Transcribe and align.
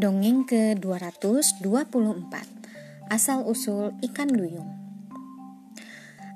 Dongeng 0.00 0.48
ke-224 0.48 2.32
Asal-usul 3.12 3.92
ikan 4.08 4.32
duyung 4.32 4.72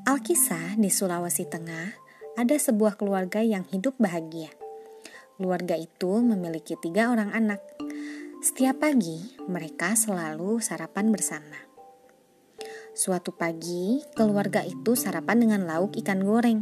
Alkisah 0.05 0.77
di 0.77 0.93
Sulawesi 0.93 1.49
Tengah 1.49 1.97
ada 2.37 2.53
sebuah 2.53 3.01
keluarga 3.01 3.41
yang 3.41 3.65
hidup 3.73 3.97
bahagia. 3.97 4.53
Keluarga 5.41 5.73
itu 5.73 6.21
memiliki 6.21 6.77
tiga 6.77 7.09
orang 7.09 7.33
anak. 7.33 7.65
Setiap 8.45 8.77
pagi, 8.77 9.25
mereka 9.49 9.97
selalu 9.97 10.61
sarapan 10.61 11.09
bersama. 11.09 11.57
Suatu 12.93 13.33
pagi, 13.33 14.05
keluarga 14.13 14.69
itu 14.69 14.93
sarapan 14.93 15.49
dengan 15.49 15.65
lauk 15.65 15.97
ikan 16.05 16.21
goreng. 16.21 16.61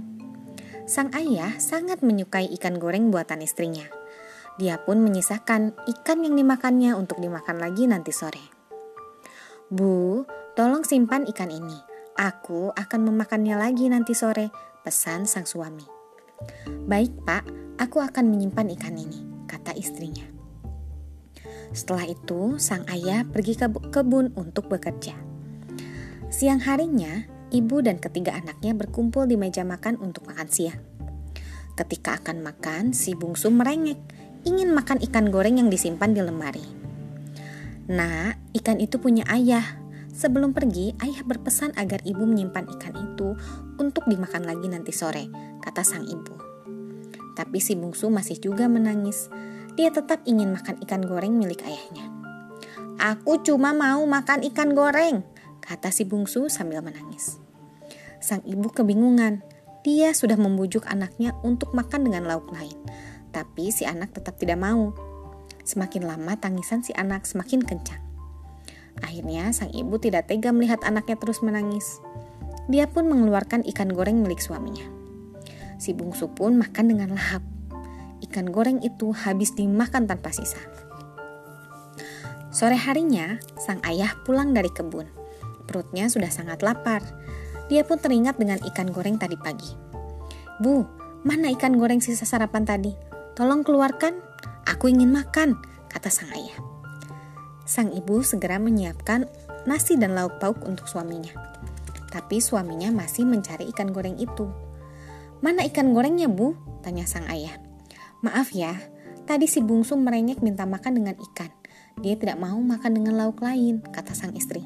Sang 0.86 1.10
ayah 1.18 1.58
sangat 1.58 2.06
menyukai 2.06 2.54
ikan 2.54 2.78
goreng 2.78 3.10
buatan 3.10 3.42
istrinya 3.42 4.03
dia 4.54 4.78
pun 4.78 5.02
menyisakan 5.02 5.74
ikan 5.98 6.18
yang 6.22 6.38
dimakannya 6.38 6.94
untuk 6.94 7.18
dimakan 7.18 7.58
lagi 7.58 7.90
nanti 7.90 8.14
sore. 8.14 8.44
Bu, 9.66 10.22
tolong 10.54 10.86
simpan 10.86 11.26
ikan 11.26 11.50
ini. 11.50 11.74
Aku 12.14 12.70
akan 12.70 13.10
memakannya 13.10 13.58
lagi 13.58 13.90
nanti 13.90 14.14
sore, 14.14 14.54
pesan 14.86 15.26
sang 15.26 15.50
suami. 15.50 15.82
Baik, 16.86 17.10
Pak, 17.26 17.42
aku 17.82 17.98
akan 17.98 18.30
menyimpan 18.30 18.70
ikan 18.78 18.94
ini, 18.94 19.50
kata 19.50 19.74
istrinya. 19.74 20.22
Setelah 21.74 22.06
itu, 22.06 22.54
sang 22.62 22.86
ayah 22.86 23.26
pergi 23.26 23.58
ke 23.58 23.66
kebun 23.90 24.30
untuk 24.38 24.70
bekerja. 24.70 25.18
Siang 26.30 26.62
harinya, 26.62 27.26
ibu 27.50 27.82
dan 27.82 27.98
ketiga 27.98 28.38
anaknya 28.38 28.78
berkumpul 28.78 29.26
di 29.26 29.34
meja 29.34 29.66
makan 29.66 29.98
untuk 29.98 30.30
makan 30.30 30.46
siang. 30.46 30.78
Ketika 31.74 32.22
akan 32.22 32.46
makan, 32.46 32.94
si 32.94 33.18
bungsu 33.18 33.50
merengek 33.50 33.98
ingin 34.44 34.70
makan 34.72 35.00
ikan 35.10 35.32
goreng 35.32 35.60
yang 35.60 35.68
disimpan 35.72 36.12
di 36.12 36.20
lemari. 36.20 36.64
Nah, 37.90 38.32
ikan 38.56 38.80
itu 38.80 38.96
punya 38.96 39.24
ayah. 39.28 39.80
Sebelum 40.14 40.54
pergi, 40.54 40.94
ayah 41.02 41.26
berpesan 41.26 41.74
agar 41.74 41.98
ibu 42.06 42.22
menyimpan 42.22 42.70
ikan 42.78 42.94
itu 42.94 43.34
untuk 43.82 44.06
dimakan 44.06 44.46
lagi 44.46 44.70
nanti 44.70 44.94
sore, 44.94 45.26
kata 45.58 45.82
sang 45.82 46.06
ibu. 46.06 46.38
Tapi 47.34 47.58
si 47.58 47.74
bungsu 47.74 48.14
masih 48.14 48.38
juga 48.38 48.70
menangis. 48.70 49.26
Dia 49.74 49.90
tetap 49.90 50.22
ingin 50.22 50.54
makan 50.54 50.78
ikan 50.86 51.02
goreng 51.02 51.34
milik 51.34 51.66
ayahnya. 51.66 52.06
Aku 52.94 53.42
cuma 53.42 53.74
mau 53.74 54.06
makan 54.06 54.46
ikan 54.54 54.70
goreng, 54.70 55.26
kata 55.58 55.90
si 55.90 56.06
bungsu 56.06 56.46
sambil 56.46 56.78
menangis. 56.78 57.42
Sang 58.22 58.40
ibu 58.46 58.70
kebingungan. 58.70 59.42
Dia 59.84 60.16
sudah 60.16 60.40
membujuk 60.40 60.88
anaknya 60.88 61.36
untuk 61.44 61.76
makan 61.76 62.08
dengan 62.08 62.24
lauk 62.24 62.48
lain, 62.48 62.72
tapi 63.34 63.74
si 63.74 63.82
anak 63.82 64.14
tetap 64.14 64.38
tidak 64.38 64.62
mau. 64.62 64.94
Semakin 65.66 66.06
lama 66.06 66.38
tangisan 66.38 66.86
si 66.86 66.94
anak 66.94 67.26
semakin 67.26 67.58
kencang. 67.66 67.98
Akhirnya 69.02 69.50
sang 69.50 69.74
ibu 69.74 69.98
tidak 69.98 70.30
tega 70.30 70.54
melihat 70.54 70.78
anaknya 70.86 71.18
terus 71.18 71.42
menangis. 71.42 71.98
Dia 72.70 72.86
pun 72.86 73.10
mengeluarkan 73.10 73.66
ikan 73.74 73.90
goreng 73.90 74.22
milik 74.22 74.38
suaminya. 74.38 74.86
Si 75.82 75.90
bungsu 75.90 76.30
pun 76.30 76.54
makan 76.54 76.94
dengan 76.94 77.12
lahap. 77.12 77.42
Ikan 78.22 78.54
goreng 78.54 78.80
itu 78.86 79.10
habis 79.10 79.52
dimakan 79.52 80.06
tanpa 80.06 80.30
sisa. 80.30 80.62
Sore 82.54 82.78
harinya, 82.78 83.42
sang 83.58 83.82
ayah 83.82 84.14
pulang 84.22 84.54
dari 84.54 84.70
kebun. 84.70 85.10
Perutnya 85.66 86.06
sudah 86.06 86.30
sangat 86.30 86.62
lapar. 86.62 87.02
Dia 87.66 87.82
pun 87.82 87.98
teringat 87.98 88.38
dengan 88.38 88.62
ikan 88.62 88.94
goreng 88.94 89.18
tadi 89.18 89.34
pagi. 89.34 89.74
Bu, 90.62 90.86
mana 91.26 91.50
ikan 91.50 91.74
goreng 91.74 91.98
sisa 91.98 92.22
sarapan 92.22 92.62
tadi? 92.62 93.13
Tolong 93.34 93.66
keluarkan, 93.66 94.14
aku 94.62 94.94
ingin 94.94 95.10
makan, 95.10 95.58
kata 95.90 96.06
sang 96.06 96.30
ayah. 96.38 96.54
Sang 97.66 97.90
ibu 97.90 98.22
segera 98.22 98.62
menyiapkan 98.62 99.26
nasi 99.66 99.98
dan 99.98 100.14
lauk 100.14 100.38
pauk 100.38 100.62
untuk 100.62 100.86
suaminya. 100.86 101.34
Tapi 102.14 102.38
suaminya 102.38 102.94
masih 102.94 103.26
mencari 103.26 103.66
ikan 103.74 103.90
goreng 103.90 104.14
itu. 104.22 104.46
Mana 105.42 105.66
ikan 105.66 105.90
gorengnya, 105.90 106.30
Bu? 106.30 106.54
Tanya 106.86 107.10
sang 107.10 107.26
ayah. 107.26 107.58
Maaf 108.22 108.54
ya, 108.54 108.78
tadi 109.26 109.50
si 109.50 109.58
bungsu 109.58 109.98
merengek 109.98 110.38
minta 110.38 110.62
makan 110.62 111.02
dengan 111.02 111.18
ikan. 111.18 111.50
Dia 111.98 112.14
tidak 112.14 112.38
mau 112.38 112.62
makan 112.62 113.02
dengan 113.02 113.18
lauk 113.18 113.42
lain, 113.42 113.82
kata 113.82 114.14
sang 114.14 114.30
istri. 114.38 114.62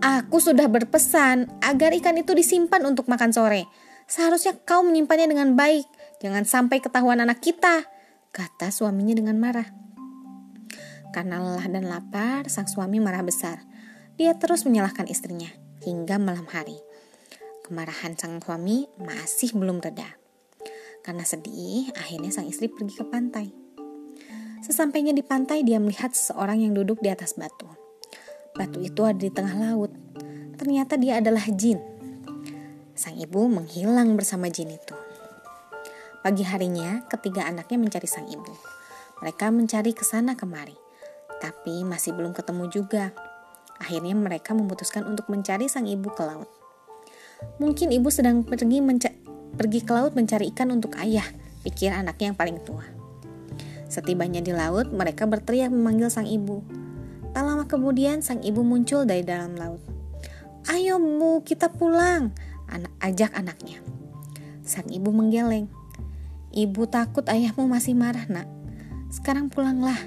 Aku 0.00 0.36
sudah 0.40 0.68
berpesan 0.68 1.48
agar 1.64 1.96
ikan 1.96 2.16
itu 2.20 2.36
disimpan 2.36 2.84
untuk 2.84 3.08
makan 3.08 3.32
sore. 3.32 3.68
Seharusnya 4.04 4.56
kau 4.64 4.80
menyimpannya 4.84 5.28
dengan 5.28 5.56
baik. 5.56 5.84
Jangan 6.20 6.44
sampai 6.44 6.84
ketahuan 6.84 7.24
anak 7.24 7.40
kita, 7.40 7.88
kata 8.28 8.68
suaminya 8.68 9.16
dengan 9.16 9.40
marah. 9.40 9.64
Karena 11.16 11.40
lelah 11.40 11.66
dan 11.66 11.88
lapar, 11.88 12.46
sang 12.52 12.68
suami 12.68 13.00
marah 13.00 13.24
besar. 13.24 13.64
Dia 14.20 14.36
terus 14.36 14.68
menyalahkan 14.68 15.08
istrinya 15.08 15.48
hingga 15.80 16.20
malam 16.20 16.44
hari. 16.52 16.76
Kemarahan 17.64 18.20
sang 18.20 18.36
suami 18.44 18.84
masih 19.00 19.56
belum 19.56 19.80
reda. 19.80 20.06
Karena 21.00 21.24
sedih, 21.24 21.88
akhirnya 21.96 22.28
sang 22.28 22.44
istri 22.44 22.68
pergi 22.68 23.00
ke 23.00 23.04
pantai. 23.08 23.48
Sesampainya 24.60 25.16
di 25.16 25.24
pantai, 25.24 25.64
dia 25.64 25.80
melihat 25.80 26.12
seseorang 26.12 26.60
yang 26.60 26.76
duduk 26.76 27.00
di 27.00 27.08
atas 27.08 27.32
batu. 27.32 27.66
Batu 28.52 28.84
itu 28.84 29.00
ada 29.08 29.16
di 29.16 29.32
tengah 29.32 29.56
laut. 29.56 29.88
Ternyata 30.60 31.00
dia 31.00 31.16
adalah 31.16 31.48
jin. 31.48 31.80
Sang 32.92 33.16
ibu 33.16 33.48
menghilang 33.48 34.20
bersama 34.20 34.52
jin 34.52 34.76
itu. 34.76 35.09
Pagi 36.20 36.44
harinya, 36.44 37.00
ketiga 37.08 37.48
anaknya 37.48 37.80
mencari 37.80 38.04
sang 38.04 38.28
ibu. 38.28 38.52
Mereka 39.24 39.48
mencari 39.48 39.96
ke 39.96 40.04
sana 40.04 40.36
kemari, 40.36 40.76
tapi 41.40 41.80
masih 41.80 42.12
belum 42.12 42.36
ketemu 42.36 42.68
juga. 42.68 43.16
Akhirnya 43.80 44.12
mereka 44.12 44.52
memutuskan 44.52 45.08
untuk 45.08 45.32
mencari 45.32 45.64
sang 45.72 45.88
ibu 45.88 46.12
ke 46.12 46.20
laut. 46.20 46.44
Mungkin 47.56 47.88
ibu 47.88 48.12
sedang 48.12 48.44
pergi 48.44 48.84
pergi 49.56 49.80
ke 49.80 49.92
laut 49.96 50.12
mencari 50.12 50.52
ikan 50.52 50.68
untuk 50.68 50.92
ayah, 51.00 51.24
pikir 51.64 51.88
anaknya 51.88 52.36
yang 52.36 52.38
paling 52.38 52.60
tua. 52.68 52.84
Setibanya 53.88 54.44
di 54.44 54.52
laut, 54.52 54.92
mereka 54.92 55.24
berteriak 55.24 55.72
memanggil 55.72 56.12
sang 56.12 56.28
ibu. 56.28 56.60
Tak 57.32 57.48
lama 57.48 57.64
kemudian, 57.64 58.20
sang 58.20 58.44
ibu 58.44 58.60
muncul 58.60 59.08
dari 59.08 59.24
dalam 59.24 59.56
laut. 59.56 59.80
Ayo 60.68 61.00
bu, 61.00 61.40
kita 61.48 61.72
pulang, 61.72 62.36
ajak 63.00 63.32
anaknya. 63.32 63.80
Sang 64.68 64.84
ibu 64.92 65.08
menggeleng. 65.08 65.79
Ibu 66.50 66.90
takut 66.90 67.22
ayahmu 67.30 67.70
masih 67.70 67.94
marah, 67.94 68.26
Nak. 68.26 68.50
Sekarang 69.14 69.46
pulanglah. 69.46 69.98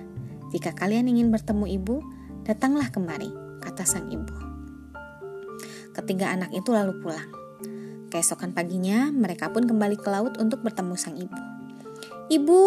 Jika 0.51 0.75
kalian 0.75 1.07
ingin 1.07 1.31
bertemu 1.31 1.71
ibu, 1.79 2.03
datanglah 2.43 2.91
kemari, 2.91 3.31
kata 3.63 3.87
sang 3.87 4.11
ibu. 4.11 4.35
Ketiga 5.95 6.35
anak 6.35 6.51
itu 6.51 6.75
lalu 6.75 6.99
pulang. 6.99 7.31
Keesokan 8.11 8.51
paginya, 8.51 9.07
mereka 9.09 9.55
pun 9.55 9.63
kembali 9.63 9.95
ke 9.95 10.11
laut 10.11 10.35
untuk 10.35 10.59
bertemu 10.67 10.99
sang 10.99 11.15
ibu. 11.15 11.39
Ibu, 12.27 12.61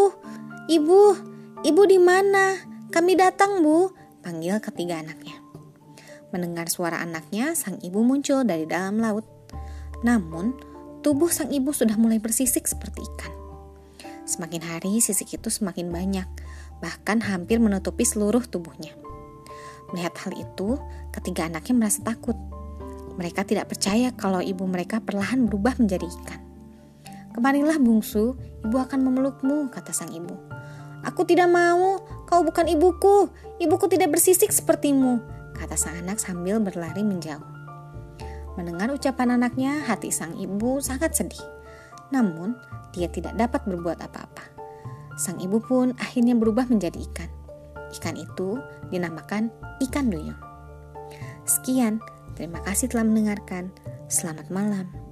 ibu, 0.72 1.00
ibu 1.60 1.82
di 1.84 2.00
mana? 2.00 2.56
Kami 2.88 3.12
datang, 3.12 3.60
Bu, 3.60 3.92
panggil 4.24 4.56
ketiga 4.64 5.04
anaknya. 5.04 5.36
Mendengar 6.32 6.72
suara 6.72 7.04
anaknya, 7.04 7.52
sang 7.52 7.76
ibu 7.84 8.00
muncul 8.00 8.40
dari 8.40 8.64
dalam 8.64 8.96
laut. 9.04 9.28
Namun, 10.00 10.56
tubuh 11.04 11.28
sang 11.28 11.52
ibu 11.52 11.76
sudah 11.76 12.00
mulai 12.00 12.16
bersisik 12.16 12.64
seperti 12.64 13.04
ikan. 13.04 13.35
Semakin 14.26 14.58
hari 14.58 14.98
sisik 14.98 15.38
itu 15.38 15.48
semakin 15.54 15.94
banyak, 15.94 16.26
bahkan 16.82 17.22
hampir 17.22 17.62
menutupi 17.62 18.02
seluruh 18.02 18.42
tubuhnya. 18.42 18.90
Melihat 19.94 20.18
hal 20.26 20.34
itu, 20.34 20.82
ketiga 21.14 21.46
anaknya 21.46 21.78
merasa 21.78 22.02
takut. 22.02 22.34
Mereka 23.14 23.46
tidak 23.46 23.70
percaya 23.70 24.10
kalau 24.18 24.42
ibu 24.42 24.66
mereka 24.66 24.98
perlahan 24.98 25.46
berubah 25.46 25.78
menjadi 25.78 26.10
ikan. 26.10 26.42
Kemarilah 27.38 27.78
bungsu, 27.78 28.34
ibu 28.66 28.76
akan 28.76 29.06
memelukmu, 29.06 29.70
kata 29.70 29.94
sang 29.94 30.10
ibu. 30.10 30.34
Aku 31.06 31.22
tidak 31.22 31.46
mau, 31.46 32.02
kau 32.26 32.42
bukan 32.42 32.66
ibuku, 32.66 33.30
ibuku 33.62 33.86
tidak 33.86 34.18
bersisik 34.18 34.50
sepertimu, 34.50 35.22
kata 35.54 35.78
sang 35.78 36.02
anak 36.02 36.18
sambil 36.18 36.58
berlari 36.58 37.06
menjauh. 37.06 37.46
Mendengar 38.58 38.90
ucapan 38.90 39.38
anaknya, 39.38 39.86
hati 39.86 40.10
sang 40.10 40.34
ibu 40.34 40.82
sangat 40.82 41.14
sedih. 41.14 41.55
Namun, 42.10 42.58
dia 42.94 43.06
tidak 43.10 43.36
dapat 43.36 43.62
berbuat 43.66 43.98
apa-apa. 44.02 44.44
Sang 45.16 45.40
ibu 45.40 45.62
pun 45.62 45.96
akhirnya 45.96 46.36
berubah 46.36 46.68
menjadi 46.68 47.00
ikan. 47.12 47.30
Ikan 47.96 48.16
itu 48.20 48.60
dinamakan 48.92 49.48
ikan 49.88 50.12
duyung. 50.12 50.40
Sekian, 51.46 52.02
terima 52.34 52.60
kasih 52.66 52.90
telah 52.90 53.06
mendengarkan. 53.06 53.72
Selamat 54.10 54.50
malam. 54.50 55.05